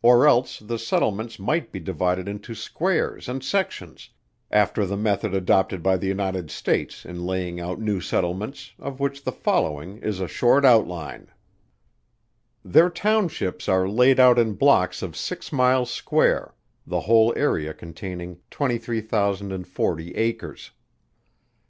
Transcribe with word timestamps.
Or 0.00 0.28
else, 0.28 0.60
the 0.60 0.78
settlements 0.78 1.40
might 1.40 1.72
be 1.72 1.80
divided 1.80 2.28
into 2.28 2.54
squares 2.54 3.28
and 3.28 3.42
sections, 3.42 4.10
after 4.48 4.86
the 4.86 4.96
method 4.96 5.34
adopted 5.34 5.82
by 5.82 5.96
the 5.96 6.06
United 6.06 6.52
States 6.52 7.04
in 7.04 7.24
laying 7.26 7.58
out 7.58 7.80
new 7.80 8.00
settlements, 8.00 8.70
of 8.78 9.00
which 9.00 9.24
the 9.24 9.32
following 9.32 9.98
is 9.98 10.20
a 10.20 10.28
short 10.28 10.64
outline: 10.64 11.32
Their 12.64 12.88
townships 12.90 13.68
are 13.68 13.88
laid 13.88 14.20
out 14.20 14.38
in 14.38 14.52
blocks 14.52 15.02
of 15.02 15.16
six 15.16 15.50
miles 15.52 15.90
square, 15.90 16.54
the 16.86 17.00
whole 17.00 17.34
area 17.36 17.74
containing 17.74 18.38
23,040 18.52 20.14
acres. 20.14 20.70